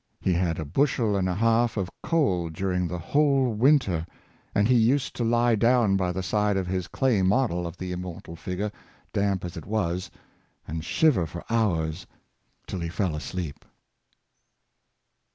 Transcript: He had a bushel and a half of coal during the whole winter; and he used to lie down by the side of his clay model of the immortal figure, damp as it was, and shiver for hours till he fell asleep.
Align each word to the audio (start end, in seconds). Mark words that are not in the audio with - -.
He 0.19 0.33
had 0.33 0.57
a 0.57 0.65
bushel 0.65 1.15
and 1.15 1.29
a 1.29 1.35
half 1.35 1.77
of 1.77 1.91
coal 2.01 2.49
during 2.49 2.87
the 2.87 2.97
whole 2.97 3.53
winter; 3.53 4.03
and 4.55 4.67
he 4.67 4.73
used 4.73 5.15
to 5.17 5.23
lie 5.23 5.53
down 5.53 5.95
by 5.95 6.11
the 6.11 6.23
side 6.23 6.57
of 6.57 6.65
his 6.65 6.87
clay 6.87 7.21
model 7.21 7.67
of 7.67 7.77
the 7.77 7.91
immortal 7.91 8.35
figure, 8.35 8.71
damp 9.13 9.45
as 9.45 9.55
it 9.57 9.65
was, 9.67 10.09
and 10.67 10.83
shiver 10.83 11.27
for 11.27 11.45
hours 11.51 12.07
till 12.65 12.79
he 12.79 12.89
fell 12.89 13.15
asleep. 13.15 13.63